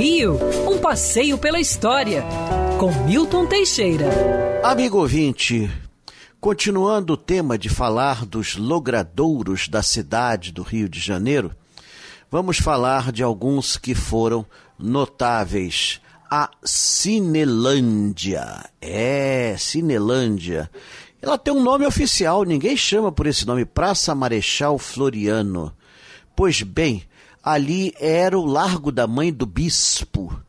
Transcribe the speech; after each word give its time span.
Rio, 0.00 0.38
um 0.66 0.78
passeio 0.78 1.36
pela 1.36 1.60
história, 1.60 2.24
com 2.78 2.90
Milton 3.04 3.44
Teixeira. 3.44 4.06
Amigo 4.64 4.96
ouvinte, 4.96 5.70
continuando 6.40 7.12
o 7.12 7.16
tema 7.18 7.58
de 7.58 7.68
falar 7.68 8.24
dos 8.24 8.56
logradouros 8.56 9.68
da 9.68 9.82
cidade 9.82 10.52
do 10.52 10.62
Rio 10.62 10.88
de 10.88 10.98
Janeiro, 10.98 11.54
vamos 12.30 12.56
falar 12.56 13.12
de 13.12 13.22
alguns 13.22 13.76
que 13.76 13.94
foram 13.94 14.46
notáveis. 14.78 16.00
A 16.30 16.48
Cinelândia. 16.64 18.70
É, 18.80 19.54
Cinelândia. 19.58 20.70
Ela 21.20 21.36
tem 21.36 21.52
um 21.52 21.62
nome 21.62 21.84
oficial, 21.84 22.44
ninguém 22.44 22.74
chama 22.74 23.12
por 23.12 23.26
esse 23.26 23.46
nome, 23.46 23.66
Praça 23.66 24.14
Marechal 24.14 24.78
Floriano. 24.78 25.70
Pois 26.40 26.62
bem, 26.62 27.04
ali 27.44 27.92
era 28.00 28.38
o 28.38 28.46
Largo 28.46 28.90
da 28.90 29.06
Mãe 29.06 29.30
do 29.30 29.44
Bispo. 29.44 30.40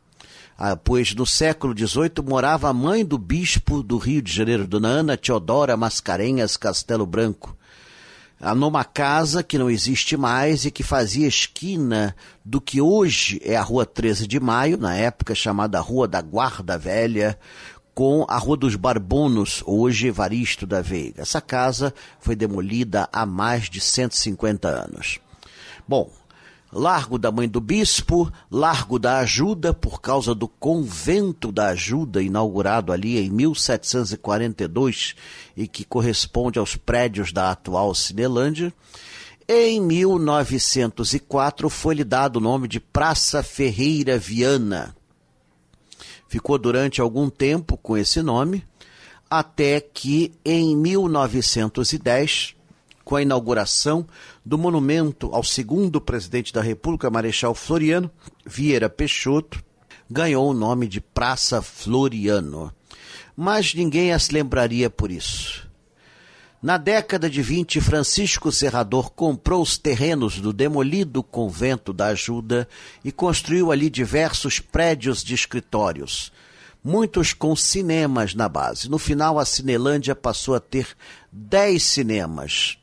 Ah, 0.56 0.74
pois 0.74 1.14
no 1.14 1.26
século 1.26 1.76
XVIII 1.76 2.26
morava 2.26 2.70
a 2.70 2.72
mãe 2.72 3.04
do 3.04 3.18
bispo 3.18 3.82
do 3.82 3.98
Rio 3.98 4.22
de 4.22 4.32
Janeiro, 4.32 4.66
Dona 4.66 4.88
Ana 4.88 5.18
Teodora 5.18 5.76
Mascarenhas 5.76 6.56
Castelo 6.56 7.04
Branco. 7.04 7.54
Ah, 8.40 8.54
numa 8.54 8.84
casa 8.84 9.42
que 9.42 9.58
não 9.58 9.68
existe 9.68 10.16
mais 10.16 10.64
e 10.64 10.70
que 10.70 10.82
fazia 10.82 11.28
esquina 11.28 12.16
do 12.42 12.58
que 12.58 12.80
hoje 12.80 13.38
é 13.44 13.54
a 13.54 13.62
Rua 13.62 13.84
13 13.84 14.26
de 14.26 14.40
Maio, 14.40 14.78
na 14.78 14.94
época 14.94 15.34
chamada 15.34 15.78
Rua 15.78 16.08
da 16.08 16.22
Guarda 16.22 16.78
Velha, 16.78 17.38
com 17.94 18.24
a 18.30 18.38
Rua 18.38 18.56
dos 18.56 18.76
Barbonos, 18.76 19.62
hoje 19.66 20.06
Evaristo 20.06 20.66
da 20.66 20.80
Veiga. 20.80 21.20
Essa 21.20 21.42
casa 21.42 21.92
foi 22.18 22.34
demolida 22.34 23.10
há 23.12 23.26
mais 23.26 23.68
de 23.68 23.78
150 23.78 24.68
anos. 24.68 25.20
Bom, 25.86 26.10
Largo 26.72 27.18
da 27.18 27.30
Mãe 27.30 27.46
do 27.46 27.60
Bispo, 27.60 28.32
Largo 28.50 28.98
da 28.98 29.18
Ajuda, 29.18 29.74
por 29.74 30.00
causa 30.00 30.34
do 30.34 30.48
Convento 30.48 31.52
da 31.52 31.68
Ajuda, 31.68 32.22
inaugurado 32.22 32.92
ali 32.92 33.18
em 33.18 33.28
1742 33.28 35.14
e 35.54 35.68
que 35.68 35.84
corresponde 35.84 36.58
aos 36.58 36.74
prédios 36.74 37.30
da 37.30 37.50
atual 37.50 37.94
Cinelândia. 37.94 38.72
Em 39.46 39.78
1904 39.80 41.68
foi-lhe 41.68 42.04
dado 42.04 42.36
o 42.36 42.40
nome 42.40 42.66
de 42.66 42.80
Praça 42.80 43.42
Ferreira 43.42 44.18
Viana. 44.18 44.96
Ficou 46.26 46.56
durante 46.56 47.02
algum 47.02 47.28
tempo 47.28 47.76
com 47.76 47.98
esse 47.98 48.22
nome, 48.22 48.64
até 49.28 49.78
que 49.78 50.32
em 50.42 50.74
1910 50.74 52.56
com 53.12 53.16
a 53.16 53.20
inauguração 53.20 54.06
do 54.42 54.56
monumento 54.56 55.28
ao 55.34 55.44
segundo 55.44 56.00
presidente 56.00 56.50
da 56.50 56.62
República, 56.62 57.10
Marechal 57.10 57.54
Floriano 57.54 58.10
Vieira 58.42 58.88
Peixoto, 58.88 59.62
ganhou 60.10 60.48
o 60.48 60.54
nome 60.54 60.88
de 60.88 60.98
Praça 60.98 61.60
Floriano. 61.60 62.72
Mas 63.36 63.74
ninguém 63.74 64.14
as 64.14 64.30
lembraria 64.30 64.88
por 64.88 65.10
isso. 65.10 65.68
Na 66.62 66.78
década 66.78 67.28
de 67.28 67.42
20, 67.42 67.82
Francisco 67.82 68.50
Serrador 68.50 69.10
comprou 69.10 69.60
os 69.60 69.76
terrenos 69.76 70.40
do 70.40 70.50
demolido 70.50 71.22
convento 71.22 71.92
da 71.92 72.06
Ajuda 72.06 72.66
e 73.04 73.12
construiu 73.12 73.70
ali 73.70 73.90
diversos 73.90 74.58
prédios 74.58 75.22
de 75.22 75.34
escritórios, 75.34 76.32
muitos 76.82 77.34
com 77.34 77.54
cinemas 77.54 78.34
na 78.34 78.48
base. 78.48 78.88
No 78.88 78.96
final, 78.96 79.38
a 79.38 79.44
Cinelândia 79.44 80.16
passou 80.16 80.54
a 80.54 80.60
ter 80.60 80.86
dez 81.30 81.82
cinemas. 81.82 82.78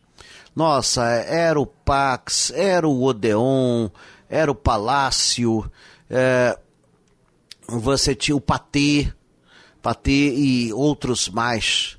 Nossa, 0.60 1.06
era 1.06 1.58
o 1.58 1.66
Pax, 1.66 2.52
era 2.54 2.86
o 2.86 3.02
Odeon, 3.02 3.88
era 4.30 4.52
o 4.52 4.56
Palácio, 4.56 5.72
é, 6.10 6.60
você 7.66 8.14
tinha 8.14 8.36
o 8.36 8.42
Patê, 8.42 9.10
Patê 9.82 10.36
e 10.36 10.74
outros 10.74 11.30
mais. 11.30 11.98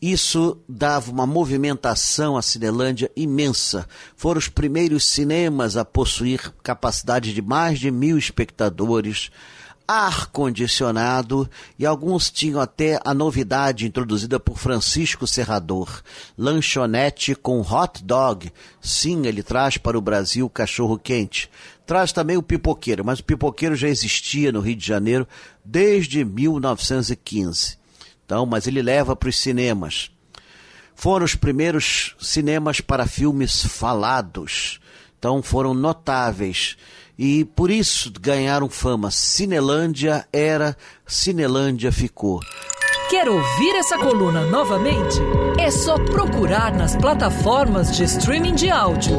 Isso 0.00 0.56
dava 0.66 1.10
uma 1.10 1.26
movimentação 1.26 2.34
à 2.34 2.40
Cinelândia 2.40 3.10
imensa. 3.14 3.86
Foram 4.16 4.38
os 4.38 4.48
primeiros 4.48 5.04
cinemas 5.04 5.76
a 5.76 5.84
possuir 5.84 6.54
capacidade 6.62 7.34
de 7.34 7.42
mais 7.42 7.78
de 7.78 7.90
mil 7.90 8.16
espectadores 8.16 9.30
ar-condicionado 9.88 11.48
e 11.78 11.86
alguns 11.86 12.30
tinham 12.30 12.60
até 12.60 13.00
a 13.02 13.14
novidade 13.14 13.86
introduzida 13.86 14.38
por 14.38 14.58
Francisco 14.58 15.26
Serrador, 15.26 16.02
lanchonete 16.36 17.34
com 17.34 17.62
hot 17.62 18.04
dog. 18.04 18.52
Sim, 18.82 19.26
ele 19.26 19.42
traz 19.42 19.78
para 19.78 19.96
o 19.96 20.02
Brasil 20.02 20.48
cachorro 20.50 20.98
quente. 20.98 21.50
Traz 21.86 22.12
também 22.12 22.36
o 22.36 22.42
pipoqueiro, 22.42 23.02
mas 23.02 23.20
o 23.20 23.24
pipoqueiro 23.24 23.74
já 23.74 23.88
existia 23.88 24.52
no 24.52 24.60
Rio 24.60 24.76
de 24.76 24.86
Janeiro 24.86 25.26
desde 25.64 26.22
1915. 26.22 27.78
Então, 28.26 28.44
mas 28.44 28.66
ele 28.66 28.82
leva 28.82 29.16
para 29.16 29.30
os 29.30 29.38
cinemas. 29.38 30.10
Foram 30.94 31.24
os 31.24 31.34
primeiros 31.34 32.14
cinemas 32.20 32.82
para 32.82 33.06
filmes 33.06 33.64
falados. 33.64 34.80
Então 35.18 35.42
foram 35.42 35.72
notáveis 35.72 36.76
e 37.18 37.44
por 37.44 37.70
isso 37.70 38.12
ganharam 38.20 38.68
fama. 38.68 39.10
Cinelândia 39.10 40.24
era, 40.32 40.76
Cinelândia 41.06 41.90
ficou. 41.90 42.40
Quer 43.10 43.28
ouvir 43.28 43.74
essa 43.76 43.96
coluna 43.98 44.44
novamente? 44.46 45.18
É 45.58 45.70
só 45.70 45.96
procurar 45.96 46.74
nas 46.74 46.94
plataformas 46.94 47.96
de 47.96 48.04
streaming 48.04 48.54
de 48.54 48.70
áudio. 48.70 49.18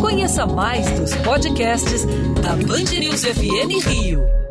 Conheça 0.00 0.46
mais 0.46 0.90
dos 0.98 1.14
podcasts 1.16 2.04
da 2.42 2.56
Band 2.56 2.98
News 2.98 3.22
FM 3.24 3.86
Rio. 3.86 4.45